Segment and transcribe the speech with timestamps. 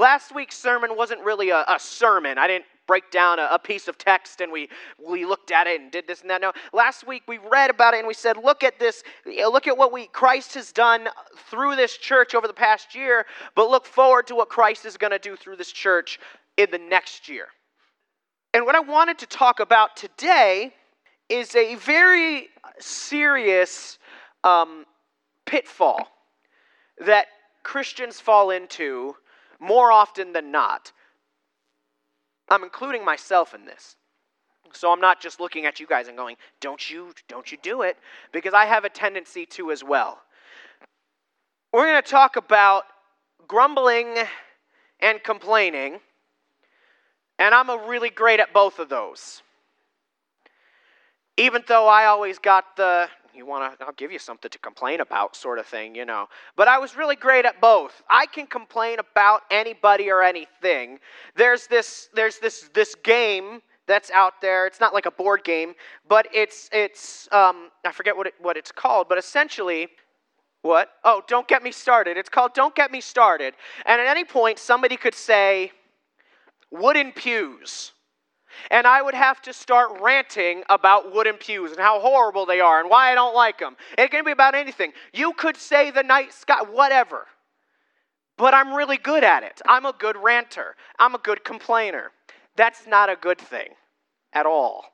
[0.00, 2.38] Last week's sermon wasn't really a, a sermon.
[2.38, 5.78] I didn't break down a, a, piece of text and we, we looked at it
[5.78, 6.40] and did this and that.
[6.40, 9.76] No, last week we read about it and we said, look at this, look at
[9.76, 11.06] what we Christ has done
[11.50, 15.10] through this church over the past year, but look forward to what Christ is going
[15.10, 16.18] to do through this church
[16.56, 17.48] in the next year.
[18.54, 20.72] And what I wanted to talk about today
[21.28, 22.48] is a very
[22.78, 23.98] serious
[24.44, 24.86] um,
[25.44, 26.08] pitfall
[27.04, 27.26] that
[27.62, 29.14] Christians fall into
[29.60, 30.92] more often than not.
[32.48, 33.96] I'm including myself in this.
[34.72, 37.82] So I'm not just looking at you guys and going, "Don't you don't you do
[37.82, 37.98] it?"
[38.32, 40.22] because I have a tendency to as well.
[41.72, 42.84] We're going to talk about
[43.46, 44.16] grumbling
[45.00, 46.00] and complaining,
[47.38, 49.42] and I'm a really great at both of those.
[51.36, 55.00] Even though I always got the you want to i'll give you something to complain
[55.00, 56.26] about sort of thing you know.
[56.56, 58.02] But i was really great at both.
[58.08, 60.98] I can complain about anybody or anything.
[61.36, 64.66] There's this there's this this game that's out there.
[64.66, 65.74] It's not like a board game
[66.08, 69.88] but it's it's um, i forget what it, what it's called but essentially
[70.62, 70.90] what?
[71.04, 72.16] Oh don't get me started.
[72.16, 73.54] It's called don't get me started.
[73.86, 75.72] And at any point somebody could say
[76.70, 77.92] wooden pews
[78.70, 82.80] and I would have to start ranting about wooden pews and how horrible they are
[82.80, 83.76] and why I don't like them.
[83.98, 84.92] It can be about anything.
[85.12, 87.26] You could say the night sky, whatever.
[88.36, 89.60] But I'm really good at it.
[89.66, 90.76] I'm a good ranter.
[90.98, 92.10] I'm a good complainer.
[92.56, 93.68] That's not a good thing
[94.32, 94.84] at all.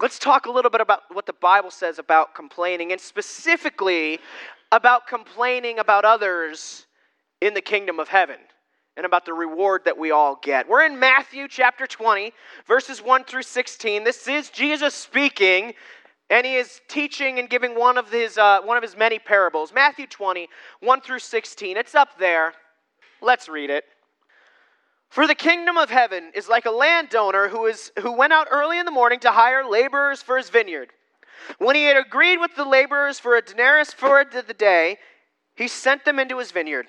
[0.00, 4.18] Let's talk a little bit about what the Bible says about complaining, and specifically
[4.72, 6.86] about complaining about others
[7.40, 8.38] in the kingdom of heaven
[8.96, 10.68] and about the reward that we all get.
[10.68, 12.32] We're in Matthew chapter 20,
[12.66, 14.04] verses 1 through 16.
[14.04, 15.74] This is Jesus speaking,
[16.30, 19.72] and he is teaching and giving one of his, uh, one of his many parables.
[19.72, 20.48] Matthew 20,
[20.80, 21.76] 1 through 16.
[21.76, 22.52] It's up there.
[23.20, 23.84] Let's read it.
[25.08, 28.78] For the kingdom of heaven is like a landowner who, is, who went out early
[28.78, 30.90] in the morning to hire laborers for his vineyard.
[31.58, 34.98] When he had agreed with the laborers for a denarius for the day,
[35.56, 36.86] he sent them into his vineyard.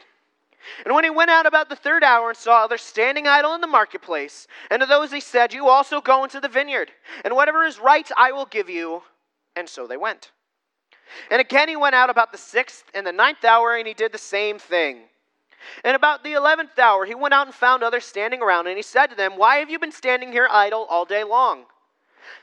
[0.84, 3.62] And when he went out about the third hour and saw others standing idle in
[3.62, 6.92] the marketplace, and to those he said, You also go into the vineyard,
[7.24, 9.04] and whatever is right I will give you.
[9.56, 10.32] And so they went.
[11.30, 14.12] And again he went out about the sixth and the ninth hour, and he did
[14.12, 15.04] the same thing.
[15.84, 18.84] And about the eleventh hour he went out and found others standing around, and he
[18.84, 21.66] said to them, Why have you been standing here idle all day long?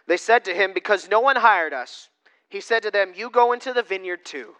[0.06, 2.08] They said to him, Because no one hired us.
[2.48, 4.54] He said to them, You go into the vineyard too.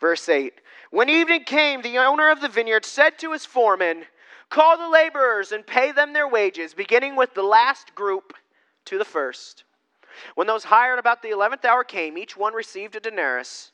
[0.00, 0.52] Verse 8
[0.90, 4.04] When evening came, the owner of the vineyard said to his foreman,
[4.48, 8.34] Call the laborers and pay them their wages, beginning with the last group
[8.84, 9.64] to the first.
[10.34, 13.72] When those hired about the eleventh hour came, each one received a denarius.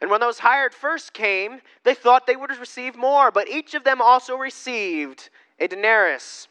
[0.00, 3.84] And when those hired first came, they thought they would receive more, but each of
[3.84, 5.28] them also received
[5.60, 6.48] a denarius.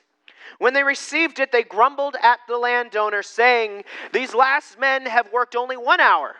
[0.59, 5.55] When they received it, they grumbled at the landowner, saying, These last men have worked
[5.55, 6.35] only one hour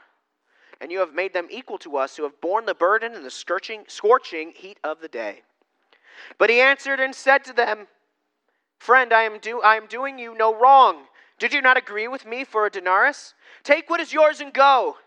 [0.82, 3.32] and you have made them equal to us who have borne the burden and the
[3.32, 5.44] scorching, scorching heat of the day.
[6.38, 7.88] But he answered and said to them,
[8.80, 11.04] Friend, I am, do, I am doing you no wrong.
[11.40, 13.34] Did you not agree with me for a denarius?
[13.64, 14.98] Take what is yours and go.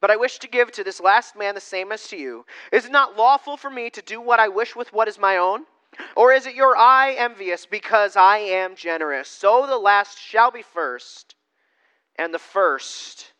[0.00, 2.46] But I wish to give to this last man the same as to you.
[2.72, 5.36] Is it not lawful for me to do what I wish with what is my
[5.36, 5.66] own?
[6.16, 9.28] Or is it your eye envious because I am generous?
[9.28, 11.34] So the last shall be first,
[12.16, 13.32] and the first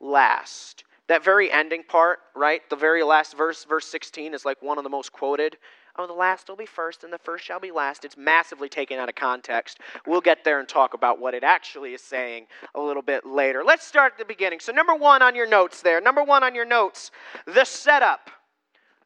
[0.00, 0.84] last.
[1.08, 2.60] That very ending part, right?
[2.68, 5.56] The very last verse, verse 16, is like one of the most quoted.
[5.96, 8.04] Oh, the last will be first, and the first shall be last.
[8.04, 9.78] It's massively taken out of context.
[10.06, 13.64] We'll get there and talk about what it actually is saying a little bit later.
[13.64, 14.60] Let's start at the beginning.
[14.60, 17.10] So, number one on your notes there, number one on your notes,
[17.46, 18.30] the setup.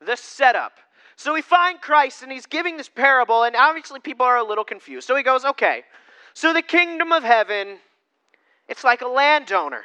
[0.05, 0.73] The setup.
[1.17, 4.65] So we find Christ, and he's giving this parable, and obviously people are a little
[4.65, 5.07] confused.
[5.07, 5.85] So he goes, okay,
[6.35, 7.79] so the kingdom of heaven,
[8.69, 9.85] it's like a landowner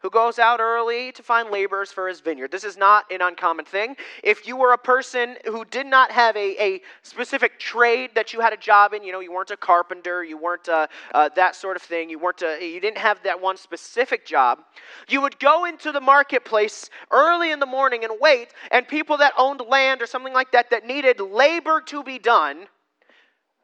[0.00, 2.50] who goes out early to find laborers for his vineyard.
[2.50, 3.96] This is not an uncommon thing.
[4.22, 8.40] If you were a person who did not have a, a specific trade that you
[8.40, 11.56] had a job in, you know, you weren't a carpenter, you weren't uh, uh, that
[11.56, 14.60] sort of thing, you weren't a, you didn't have that one specific job,
[15.08, 19.32] you would go into the marketplace early in the morning and wait, and people that
[19.36, 22.66] owned land or something like that that needed labor to be done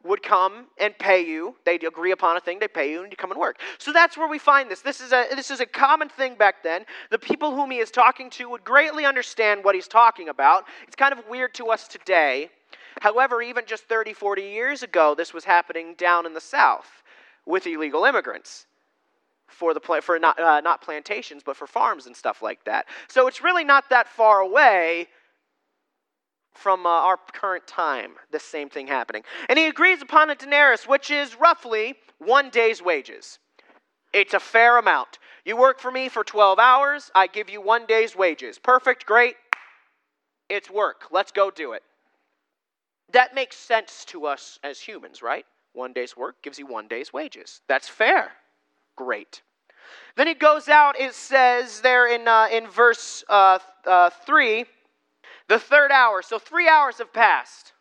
[0.05, 1.55] would come and pay you.
[1.65, 3.59] They'd agree upon a thing, they pay you, and you come and work.
[3.77, 4.81] So that's where we find this.
[4.81, 6.85] This is a this is a common thing back then.
[7.09, 10.65] The people whom he is talking to would greatly understand what he's talking about.
[10.87, 12.49] It's kind of weird to us today.
[13.01, 17.03] However, even just 30, 40 years ago, this was happening down in the South
[17.45, 18.67] with illegal immigrants
[19.47, 22.85] for the for not uh, not plantations, but for farms and stuff like that.
[23.07, 25.07] So it's really not that far away
[26.55, 29.23] from uh, our current time, the same thing happening.
[29.49, 33.39] And he agrees upon a denarius, which is roughly one day's wages.
[34.13, 35.19] It's a fair amount.
[35.43, 38.57] You work for me for 12 hours, I give you one day's wages.
[38.57, 39.35] Perfect, great.
[40.49, 41.03] It's work.
[41.11, 41.83] Let's go do it.
[43.11, 45.45] That makes sense to us as humans, right?
[45.73, 47.61] One day's work gives you one day's wages.
[47.67, 48.31] That's fair.
[48.95, 49.41] Great.
[50.15, 54.65] Then he goes out, it says there in, uh, in verse uh, uh, 3,
[55.47, 56.21] the third hour.
[56.21, 57.73] So three hours have passed.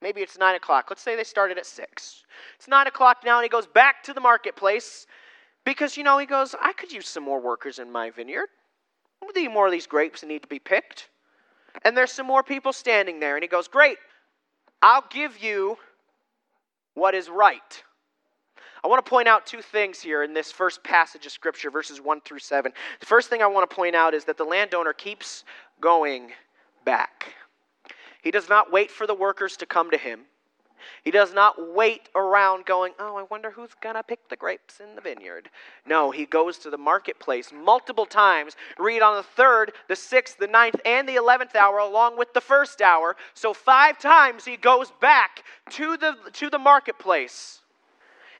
[0.00, 0.86] Maybe it's 9 o'clock.
[0.90, 2.24] Let's say they started at 6.
[2.56, 5.06] It's 9 o'clock now, and he goes back to the marketplace
[5.64, 8.48] because, you know, he goes, I could use some more workers in my vineyard.
[9.50, 11.08] More of these grapes need to be picked.
[11.84, 13.36] And there's some more people standing there.
[13.36, 13.98] And he goes, Great,
[14.82, 15.78] I'll give you
[16.94, 17.82] what is right.
[18.84, 22.00] I want to point out two things here in this first passage of Scripture, verses
[22.00, 22.72] 1 through 7.
[22.98, 25.44] The first thing I want to point out is that the landowner keeps
[25.80, 26.32] going
[26.84, 27.34] back.
[28.22, 30.22] He does not wait for the workers to come to him.
[31.04, 34.80] He does not wait around going, Oh, I wonder who's going to pick the grapes
[34.80, 35.48] in the vineyard.
[35.86, 38.56] No, he goes to the marketplace multiple times.
[38.78, 42.40] Read on the third, the sixth, the ninth, and the eleventh hour, along with the
[42.40, 43.16] first hour.
[43.34, 47.61] So, five times he goes back to the, to the marketplace.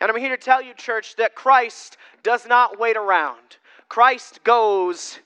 [0.02, 3.58] And I'm here to tell you, church, that Christ does not wait around.
[3.88, 5.20] Christ goes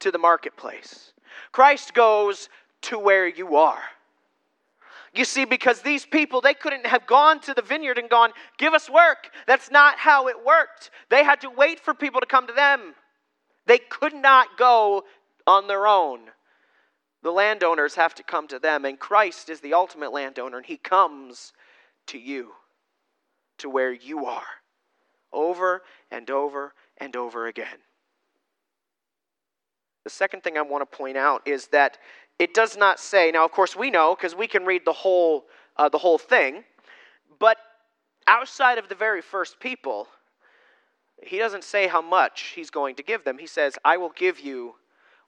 [0.00, 1.14] to the marketplace.
[1.52, 2.50] Christ goes
[2.82, 3.80] to where you are.
[5.14, 8.74] You see, because these people, they couldn't have gone to the vineyard and gone, give
[8.74, 9.30] us work.
[9.46, 10.90] That's not how it worked.
[11.08, 12.94] They had to wait for people to come to them.
[13.64, 15.04] They could not go
[15.46, 16.20] on their own.
[17.22, 20.76] The landowners have to come to them, and Christ is the ultimate landowner, and he
[20.76, 21.54] comes
[22.08, 22.52] to you
[23.60, 24.42] to where you are
[25.32, 27.78] over and over and over again.
[30.04, 31.98] The second thing I want to point out is that
[32.38, 35.44] it does not say, now, of course, we know because we can read the whole,
[35.76, 36.64] uh, the whole thing,
[37.38, 37.58] but
[38.26, 40.08] outside of the very first people,
[41.22, 43.36] he doesn't say how much he's going to give them.
[43.38, 44.76] He says, I will give you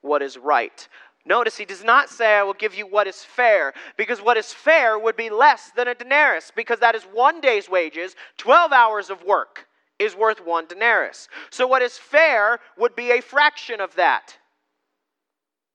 [0.00, 0.88] what is right.
[1.24, 4.52] Notice he does not say, I will give you what is fair, because what is
[4.52, 9.08] fair would be less than a denarius, because that is one day's wages, 12 hours
[9.08, 9.68] of work
[10.00, 11.28] is worth one denarius.
[11.50, 14.36] So what is fair would be a fraction of that,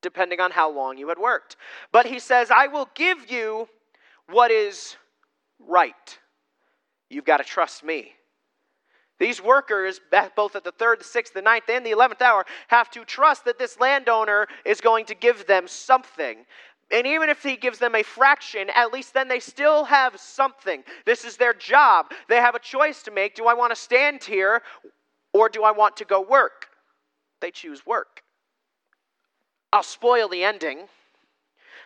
[0.01, 1.55] depending on how long you had worked.
[1.93, 3.69] But he says, I will give you
[4.29, 4.97] what is
[5.59, 6.19] right.
[7.09, 8.11] You've got to trust me.
[9.19, 9.99] These workers,
[10.35, 13.45] both at the third, the sixth, the ninth, and the eleventh hour, have to trust
[13.45, 16.45] that this landowner is going to give them something.
[16.91, 20.83] And even if he gives them a fraction, at least then they still have something.
[21.05, 22.11] This is their job.
[22.29, 23.35] They have a choice to make.
[23.35, 24.61] Do I want to stand here
[25.33, 26.67] or do I want to go work?
[27.41, 28.23] They choose work.
[29.73, 30.87] I'll spoil the ending.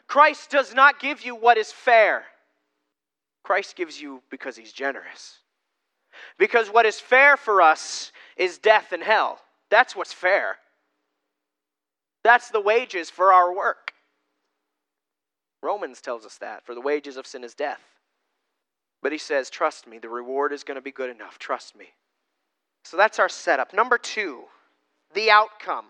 [0.07, 2.25] Christ does not give you what is fair,
[3.43, 5.39] Christ gives you because he's generous.
[6.37, 9.39] Because what is fair for us is death and hell.
[9.69, 10.57] That's what's fair.
[12.23, 13.93] That's the wages for our work.
[15.61, 16.65] Romans tells us that.
[16.65, 17.81] For the wages of sin is death.
[19.01, 21.39] But he says, Trust me, the reward is going to be good enough.
[21.39, 21.89] Trust me.
[22.83, 23.73] So that's our setup.
[23.73, 24.43] Number two,
[25.13, 25.85] the outcome.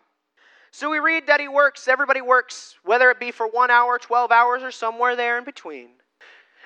[0.71, 4.31] So we read that he works, everybody works, whether it be for one hour, 12
[4.31, 5.89] hours, or somewhere there in between.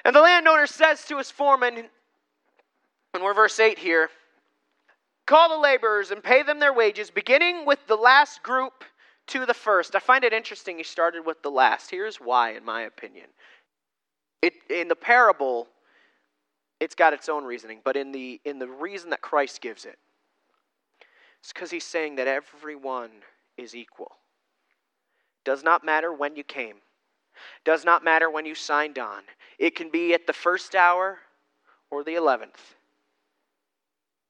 [0.04, 1.86] And the landowner says to his foreman,
[3.16, 4.10] and we're verse 8 here.
[5.26, 8.84] Call the laborers and pay them their wages, beginning with the last group
[9.28, 9.96] to the first.
[9.96, 11.90] I find it interesting he started with the last.
[11.90, 13.28] Here's why, in my opinion.
[14.44, 15.68] It, in the parable,
[16.80, 19.98] it's got its own reasoning, but in the, in the reason that Christ gives it,
[21.40, 23.10] it's because he's saying that everyone
[23.58, 24.12] is equal.
[25.44, 26.76] Does not matter when you came,
[27.64, 29.24] does not matter when you signed on.
[29.58, 31.20] It can be at the first hour
[31.90, 32.76] or the eleventh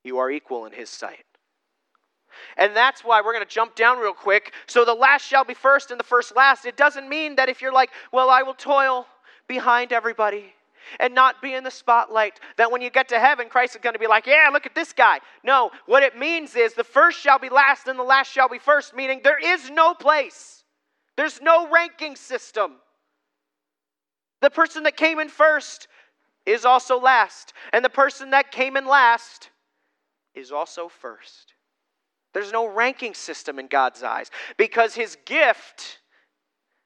[0.06, 1.26] you are equal in his sight.
[2.58, 4.54] And that's why we're going to jump down real quick.
[4.68, 6.66] So the last shall be first and the first last.
[6.66, 9.08] It doesn't mean that if you're like, well, I will toil
[9.48, 10.54] behind everybody
[11.00, 13.94] and not be in the spotlight, that when you get to heaven, Christ is going
[13.94, 15.20] to be like, yeah, look at this guy.
[15.44, 18.60] No, what it means is the first shall be last and the last shall be
[18.60, 20.64] first, meaning there is no place,
[21.18, 22.74] there's no ranking system.
[24.42, 25.88] The person that came in first
[26.46, 29.50] is also last, and the person that came in last
[30.36, 31.54] is also first.
[32.34, 36.00] There's no ranking system in God's eyes because his gift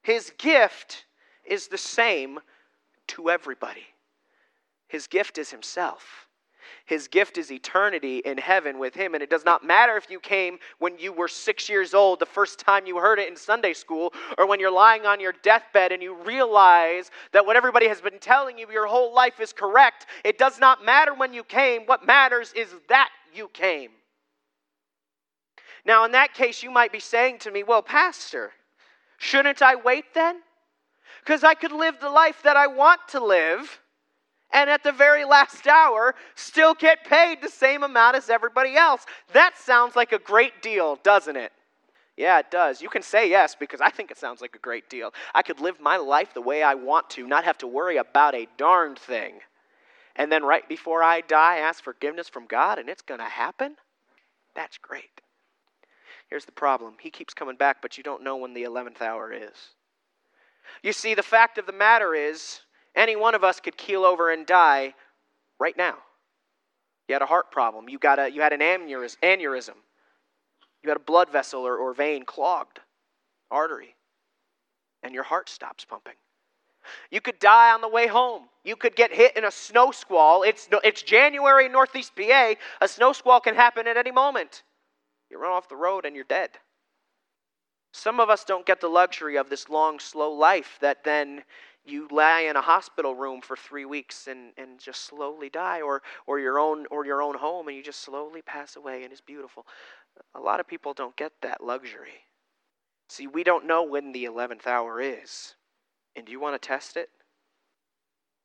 [0.02, 1.06] his gift
[1.46, 2.40] is the same
[3.08, 3.86] to everybody.
[4.88, 6.28] His gift is himself.
[6.86, 9.14] His gift is eternity in heaven with Him.
[9.14, 12.26] And it does not matter if you came when you were six years old, the
[12.26, 15.92] first time you heard it in Sunday school, or when you're lying on your deathbed
[15.92, 20.08] and you realize that what everybody has been telling you your whole life is correct.
[20.24, 21.84] It does not matter when you came.
[21.86, 23.92] What matters is that you came.
[25.86, 28.52] Now, in that case, you might be saying to me, Well, Pastor,
[29.18, 30.42] shouldn't I wait then?
[31.24, 33.82] Because I could live the life that I want to live
[34.52, 39.06] and at the very last hour still get paid the same amount as everybody else.
[39.34, 41.52] That sounds like a great deal, doesn't it?
[42.18, 42.82] Yeah, it does.
[42.82, 45.14] You can say yes because I think it sounds like a great deal.
[45.34, 48.36] I could live my life the way I want to, not have to worry about
[48.36, 49.36] a darned thing.
[50.20, 53.78] And then right before I die, ask forgiveness from God and it's going to happen?
[54.54, 55.22] That's great.
[56.30, 59.32] Here's the problem He keeps coming back, but you don't know when the 11th hour
[59.32, 59.56] is.
[60.84, 62.60] You see, the fact of the matter is,
[62.96, 64.94] any one of us could keel over and die
[65.58, 65.96] right now.
[67.08, 67.88] You had a heart problem.
[67.88, 69.76] You, got a, you had an aneurysm.
[70.84, 72.82] You had a blood vessel or, or vein clogged,
[73.50, 73.96] artery,
[75.02, 76.14] and your heart stops pumping.
[77.12, 78.44] You could die on the way home.
[78.64, 80.44] You could get hit in a snow squall.
[80.44, 82.54] It's, it's January in Northeast PA.
[82.82, 84.64] A snow squall can happen at any moment.
[85.30, 86.52] You run off the road and you're dead.
[87.92, 91.44] Some of us don't get the luxury of this long, slow life that then
[91.86, 96.04] you lie in a hospital room for three weeks and, and just slowly die, or,
[96.28, 99.22] or, your own, or your own home and you just slowly pass away and it's
[99.22, 99.66] beautiful.
[100.36, 102.26] A lot of people don't get that luxury.
[103.10, 105.56] See, we don't know when the 11th hour is.
[106.16, 107.10] And do you want to test it?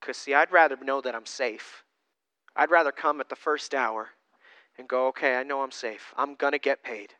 [0.00, 1.84] Because, see, I'd rather know that I'm safe.
[2.56, 4.10] I'd rather come at the first hour
[4.78, 6.12] and go, okay, I know I'm safe.
[6.16, 7.14] I'm going to get paid.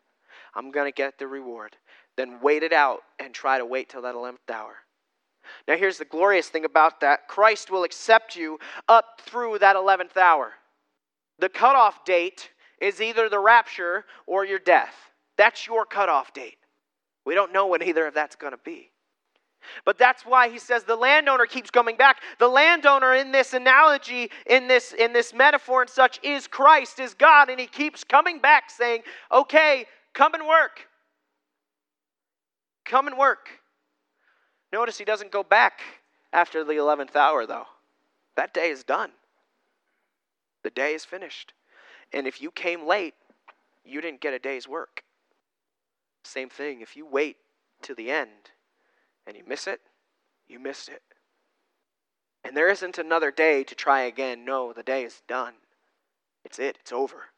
[0.55, 1.77] I'm going to get the reward.
[2.17, 4.77] Then wait it out and try to wait till that 11th hour.
[5.69, 8.59] Now, here's the glorious thing about that Christ will accept you
[8.89, 10.53] up through that 11th hour.
[11.39, 14.95] The cutoff date is either the rapture or your death.
[15.37, 16.59] That's your cutoff date.
[17.27, 18.91] We don't know when either of that's going to be.
[19.85, 22.21] But that's why he says the landowner keeps coming back.
[22.39, 27.15] The landowner in this analogy, in this, in this metaphor and such, is Christ, is
[27.15, 29.03] God, and he keeps coming back saying,
[29.33, 30.89] Okay, come and work.
[32.85, 33.49] Come and work.
[34.73, 35.81] Notice he doesn't go back
[36.33, 37.67] after the 11th hour, though.
[38.37, 39.11] That day is done.
[40.63, 41.53] The day is finished.
[42.13, 43.15] And if you came late,
[43.85, 45.05] you didn't get a day's work.
[46.25, 47.37] Same thing, if you wait
[47.83, 48.51] to the end
[49.27, 49.81] and you miss it,
[50.49, 51.03] you missed it.
[52.45, 54.45] And there isn't another day to try again.
[54.45, 55.55] No, the day is done.
[56.45, 57.31] It's it, it's over.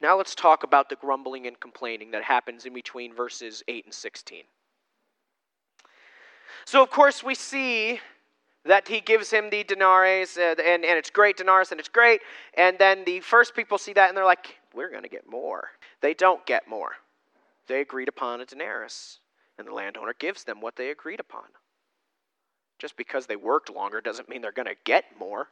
[0.00, 3.94] Now let's talk about the grumbling and complaining that happens in between verses 8 and
[3.94, 4.42] 16.
[6.64, 8.00] So, of course, we see
[8.64, 12.20] that he gives him the denaries, uh, and, and it's great, denarius, and it's great.
[12.54, 15.70] And then the first people see that, and they're like, we're going to get more.
[16.00, 16.92] They don't get more.
[17.66, 19.18] They agreed upon a denarius,
[19.62, 21.44] and the landowner gives them what they agreed upon.
[22.80, 25.46] Just because they worked longer doesn't mean they're going to get more.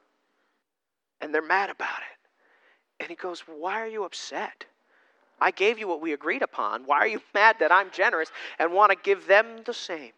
[1.21, 3.03] And they're mad about it.
[3.03, 4.65] And he goes, Why are you upset?
[5.41, 6.83] I gave you what we agreed upon.
[6.87, 10.11] Why are you mad that I'm generous and want to give them the same?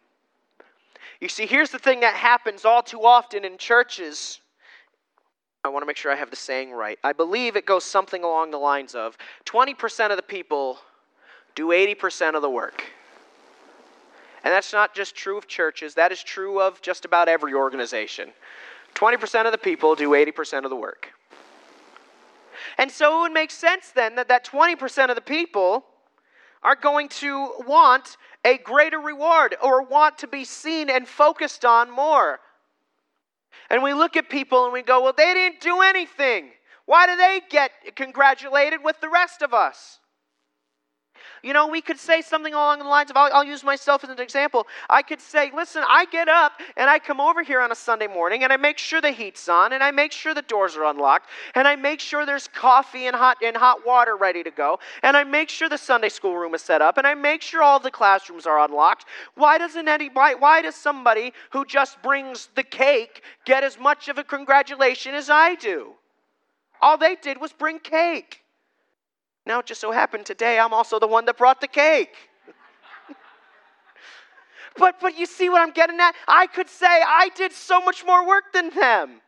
[1.21, 4.41] You see, here's the thing that happens all too often in churches.
[5.63, 6.97] I want to make sure I have the saying right.
[7.03, 10.79] I believe it goes something along the lines of 20% of the people
[11.53, 12.83] do 80% of the work.
[14.43, 18.33] And that's not just true of churches, that is true of just about every organization.
[18.95, 21.13] 20% of the people do 80% of the work.
[22.77, 25.85] And so it would make sense then that that 20% of the people
[26.61, 31.89] are going to want a greater reward or want to be seen and focused on
[31.89, 32.39] more.
[33.69, 36.51] And we look at people and we go, well, they didn't do anything.
[36.85, 39.99] Why do they get congratulated with the rest of us?
[41.43, 44.09] You know, we could say something along the lines of, I'll, I'll, use myself as
[44.09, 44.65] an example.
[44.89, 48.07] I could say, listen, I get up and I come over here on a Sunday
[48.07, 50.85] morning and I make sure the heat's on and I make sure the doors are
[50.85, 54.79] unlocked and I make sure there's coffee and hot, and hot water ready to go
[55.03, 57.61] and I make sure the Sunday school room is set up and I make sure
[57.61, 59.03] all the classrooms are unlocked.
[59.35, 64.07] Why doesn't any, why, why does somebody who just brings the cake get as much
[64.07, 65.91] of a congratulation as I do?
[66.81, 68.42] All they did was bring cake.
[69.45, 72.15] Now, it just so happened today I'm also the one that brought the cake.
[74.77, 76.15] but, but you see what I'm getting at?
[76.27, 79.21] I could say I did so much more work than them.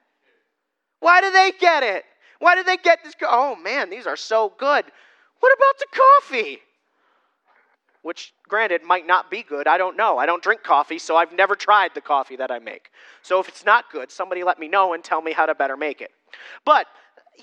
[1.00, 2.03] Why do they get it?
[2.39, 3.13] Why do they get this?
[3.22, 4.86] Oh man, these are so good.
[5.39, 6.60] What about the coffee?
[8.05, 9.67] which granted might not be good.
[9.67, 10.19] I don't know.
[10.19, 12.91] I don't drink coffee, so I've never tried the coffee that I make.
[13.24, 15.75] So if it's not good, somebody let me know and tell me how to better
[15.75, 16.12] make it.
[16.65, 16.86] But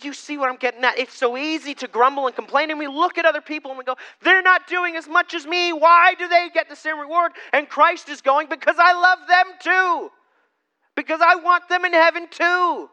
[0.02, 0.98] you see what I'm getting at?
[0.98, 3.84] It's so easy to grumble and complain, and we look at other people and we
[3.84, 5.72] go, they're not doing as much as me.
[5.72, 7.32] Why do they get the same reward?
[7.52, 10.10] And Christ is going, because I love them too.
[10.94, 12.90] Because I want them in heaven too.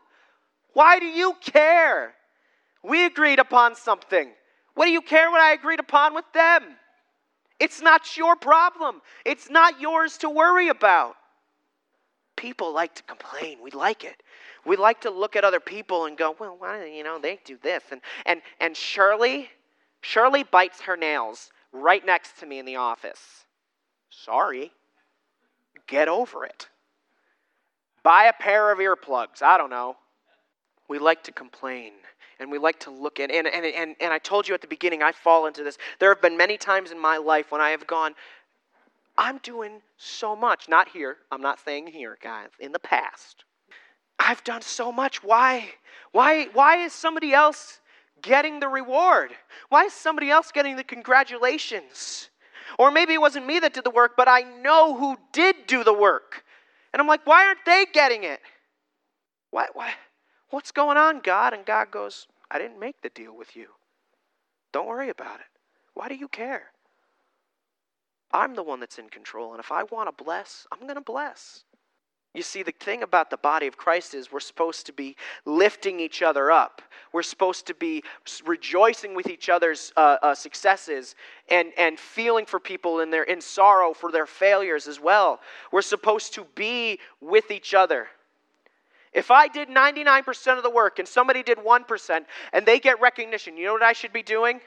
[0.73, 2.13] Why do you care?
[2.83, 4.29] We agreed upon something.
[4.75, 6.63] What do you care what I agreed upon with them?
[7.59, 9.01] It's not your problem.
[9.25, 11.15] It's not yours to worry about.
[12.39, 13.57] People like to complain.
[13.61, 14.23] We like it.
[14.65, 17.57] We like to look at other people and go, well, why, you know, they do
[17.61, 17.83] this.
[17.91, 19.49] And, and, and Shirley,
[19.99, 23.43] Shirley bites her nails right next to me in the office.
[24.09, 24.71] Sorry.
[25.85, 26.69] Get over it.
[28.03, 29.41] Buy a pair of earplugs.
[29.41, 29.97] I don't know.
[30.87, 31.91] We like to complain
[32.39, 34.67] and we like to look at and, and, and, and I told you at the
[34.67, 35.77] beginning, I fall into this.
[35.99, 38.15] There have been many times in my life when I have gone,
[39.19, 40.69] I'm doing so much.
[40.69, 41.17] Not here.
[41.29, 42.47] I'm not saying here, guys.
[42.57, 43.43] In the past.
[44.17, 45.21] I've done so much.
[45.21, 45.65] Why?
[46.13, 47.81] Why, why is somebody else
[48.21, 49.31] getting the reward?
[49.67, 52.29] Why is somebody else getting the congratulations?
[52.77, 55.83] Or maybe it wasn't me that did the work, but I know who did do
[55.83, 56.45] the work.
[56.93, 58.39] And I'm like, why aren't they getting it?
[59.51, 59.91] Why, why,
[60.49, 61.53] what's going on, God?
[61.53, 63.67] And God goes, I didn't make the deal with you.
[64.71, 65.47] Don't worry about it.
[65.93, 66.67] Why do you care?
[68.31, 71.01] I'm the one that's in control, and if I want to bless, I'm going to
[71.01, 71.63] bless.
[72.35, 75.99] You see, the thing about the body of Christ is we're supposed to be lifting
[75.99, 76.83] each other up.
[77.11, 78.03] We're supposed to be
[78.45, 81.15] rejoicing with each other's uh, uh, successes
[81.49, 85.39] and, and feeling for people in their in sorrow for their failures as well.
[85.71, 88.07] We're supposed to be with each other.
[89.11, 93.57] If I did 99% of the work and somebody did 1% and they get recognition,
[93.57, 94.61] you know what I should be doing?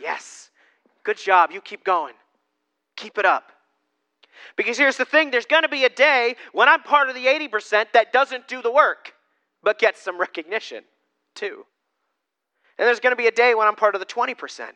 [0.00, 0.50] Yes.
[1.04, 1.52] Good job.
[1.52, 2.14] You keep going.
[3.00, 3.52] Keep it up.
[4.56, 7.26] Because here's the thing there's going to be a day when I'm part of the
[7.26, 9.14] 80% that doesn't do the work,
[9.62, 10.84] but gets some recognition
[11.34, 11.64] too.
[12.78, 14.68] And there's going to be a day when I'm part of the 20%.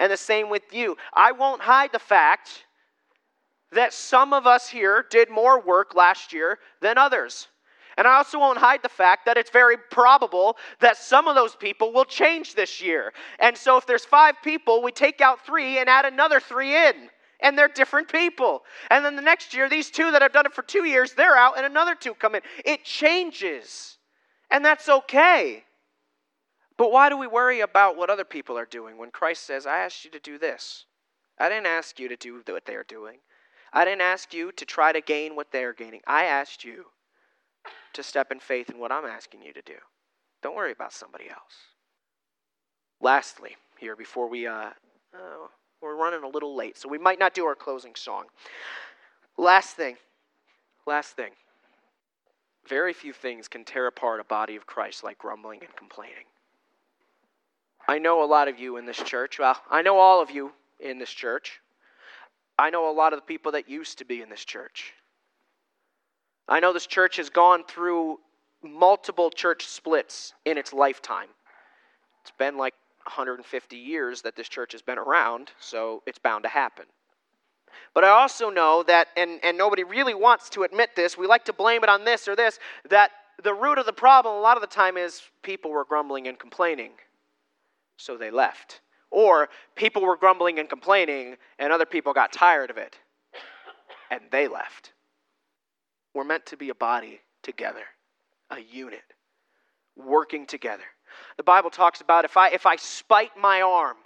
[0.00, 0.96] And the same with you.
[1.14, 2.64] I won't hide the fact
[3.72, 7.48] that some of us here did more work last year than others.
[7.96, 11.56] And I also won't hide the fact that it's very probable that some of those
[11.56, 13.12] people will change this year.
[13.40, 17.10] And so if there's five people, we take out three and add another three in.
[17.40, 18.64] And they're different people.
[18.90, 21.36] And then the next year, these two that have done it for two years, they're
[21.36, 22.42] out and another two come in.
[22.64, 23.98] It changes.
[24.50, 25.64] And that's okay.
[26.76, 29.78] But why do we worry about what other people are doing when Christ says, I
[29.78, 30.86] asked you to do this?
[31.38, 33.18] I didn't ask you to do what they're doing.
[33.72, 36.00] I didn't ask you to try to gain what they're gaining.
[36.06, 36.86] I asked you
[37.92, 39.74] to step in faith in what I'm asking you to do.
[40.42, 41.54] Don't worry about somebody else.
[43.00, 44.70] Lastly, here before we, uh,
[45.14, 45.46] uh,
[45.80, 48.24] we're running a little late, so we might not do our closing song.
[49.36, 49.96] Last thing,
[50.86, 51.30] last thing.
[52.68, 56.26] Very few things can tear apart a body of Christ like grumbling and complaining.
[57.88, 59.38] I know a lot of you in this church.
[59.38, 61.60] Well, I know all of you in this church.
[62.58, 64.92] I know a lot of the people that used to be in this church.
[66.48, 68.18] I know this church has gone through
[68.62, 71.28] multiple church splits in its lifetime.
[72.22, 76.48] It's been like 150 years that this church has been around, so it's bound to
[76.48, 76.84] happen.
[77.94, 81.44] But I also know that, and, and nobody really wants to admit this, we like
[81.46, 82.58] to blame it on this or this,
[82.90, 83.10] that
[83.42, 86.38] the root of the problem a lot of the time is people were grumbling and
[86.38, 86.92] complaining,
[87.96, 88.80] so they left.
[89.10, 92.98] Or people were grumbling and complaining, and other people got tired of it,
[94.10, 94.92] and they left.
[96.14, 97.84] We're meant to be a body together,
[98.50, 99.14] a unit,
[99.96, 100.84] working together.
[101.36, 103.96] The Bible talks about if I if I spite my arm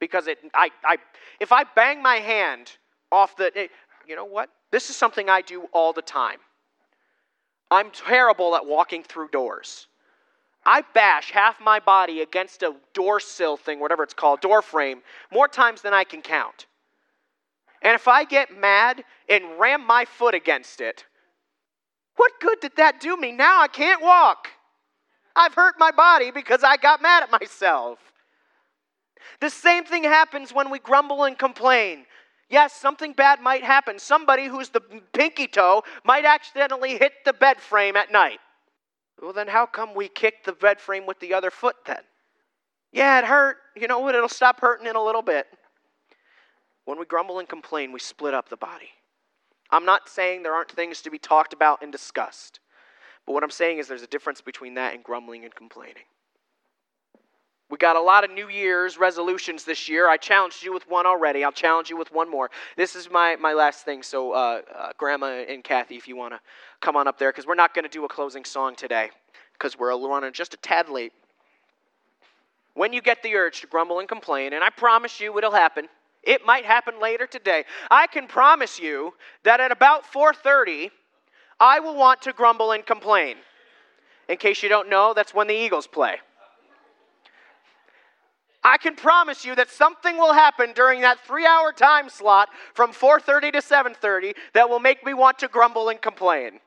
[0.00, 0.96] because it I, I
[1.40, 2.72] if I bang my hand
[3.10, 3.70] off the it,
[4.06, 4.50] you know what?
[4.70, 6.38] This is something I do all the time.
[7.70, 9.86] I'm terrible at walking through doors.
[10.64, 15.02] I bash half my body against a door sill thing, whatever it's called, door frame,
[15.32, 16.66] more times than I can count.
[17.82, 21.04] And if I get mad and ram my foot against it,
[22.16, 23.32] what good did that do me?
[23.32, 24.48] Now I can't walk.
[25.34, 27.98] I've hurt my body because I got mad at myself.
[29.40, 32.06] The same thing happens when we grumble and complain.
[32.48, 33.98] Yes, something bad might happen.
[33.98, 34.80] Somebody who's the
[35.12, 38.40] pinky toe might accidentally hit the bed frame at night.
[39.20, 42.00] Well, then how come we kick the bed frame with the other foot then?
[42.92, 43.56] Yeah, it hurt.
[43.76, 44.14] You know what?
[44.14, 45.46] It'll stop hurting in a little bit.
[46.84, 48.90] When we grumble and complain, we split up the body.
[49.70, 52.60] I'm not saying there aren't things to be talked about and discussed.
[53.26, 56.04] But what I'm saying is there's a difference between that and grumbling and complaining.
[57.72, 60.06] We got a lot of New Year's resolutions this year.
[60.06, 61.42] I challenged you with one already.
[61.42, 62.50] I'll challenge you with one more.
[62.76, 64.02] This is my, my last thing.
[64.02, 66.40] So, uh, uh, Grandma and Kathy, if you want to
[66.82, 69.10] come on up there, because we're not going to do a closing song today,
[69.54, 71.14] because we're running just a tad late.
[72.74, 75.88] When you get the urge to grumble and complain, and I promise you it'll happen.
[76.22, 77.64] It might happen later today.
[77.90, 80.90] I can promise you that at about 4:30,
[81.62, 83.36] I will want to grumble and complain.
[84.28, 86.16] In case you don't know, that's when the Eagles play.
[88.64, 92.92] I can promise you that something will happen during that three hour time slot from
[92.92, 96.58] 4.30 to 7.30 that will make me want to grumble and complain.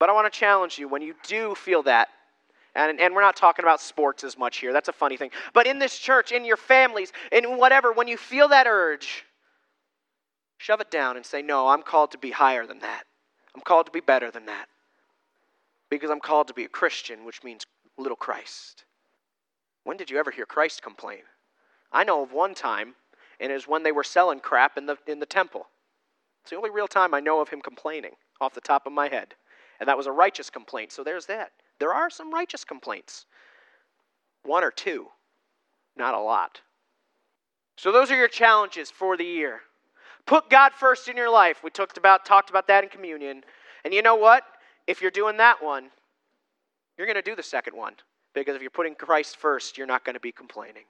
[0.00, 2.08] But I want to challenge you when you do feel that,
[2.74, 5.30] and, and we're not talking about sports as much here, that's a funny thing.
[5.54, 9.24] But in this church, in your families, in whatever, when you feel that urge,
[10.58, 13.04] shove it down and say, No, I'm called to be higher than that.
[13.56, 14.66] I'm called to be better than that.
[15.88, 17.64] Because I'm called to be a Christian, which means
[17.96, 18.84] little Christ.
[19.84, 21.22] When did you ever hear Christ complain?
[21.90, 22.94] I know of one time,
[23.40, 25.68] and it was when they were selling crap in the, in the temple.
[26.42, 29.08] It's the only real time I know of him complaining off the top of my
[29.08, 29.34] head.
[29.80, 30.92] And that was a righteous complaint.
[30.92, 31.52] So there's that.
[31.78, 33.24] There are some righteous complaints.
[34.42, 35.06] One or two,
[35.96, 36.60] not a lot.
[37.76, 39.62] So those are your challenges for the year.
[40.26, 41.62] Put God first in your life.
[41.62, 43.44] We talked about talked about that in communion.
[43.84, 44.42] And you know what?
[44.86, 45.90] If you're doing that one,
[46.98, 47.94] you're going to do the second one.
[48.34, 50.84] Because if you're putting Christ first, you're not going to be complaining.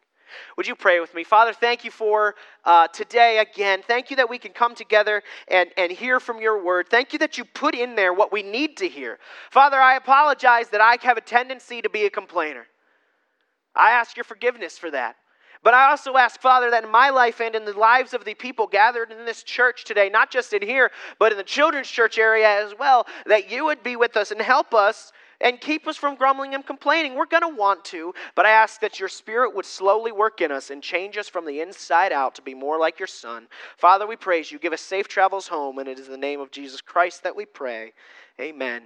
[0.56, 1.22] Would you pray with me?
[1.22, 3.82] Father, thank you for uh, today again.
[3.86, 6.88] Thank you that we can come together and, and hear from your word.
[6.88, 9.18] Thank you that you put in there what we need to hear.
[9.50, 12.66] Father, I apologize that I have a tendency to be a complainer.
[13.74, 15.16] I ask your forgiveness for that.
[15.62, 18.34] But I also ask, Father, that in my life and in the lives of the
[18.34, 22.18] people gathered in this church today, not just in here, but in the children's church
[22.18, 25.96] area as well, that you would be with us and help us and keep us
[25.96, 27.14] from grumbling and complaining.
[27.14, 30.50] We're going to want to, but I ask that your Spirit would slowly work in
[30.50, 33.46] us and change us from the inside out to be more like your Son.
[33.76, 34.58] Father, we praise you.
[34.58, 37.36] Give us safe travels home, and it is in the name of Jesus Christ that
[37.36, 37.92] we pray.
[38.40, 38.82] Amen.